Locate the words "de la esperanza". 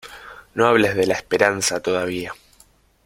0.95-1.79